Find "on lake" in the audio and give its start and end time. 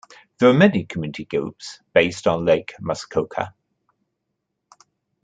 2.25-2.73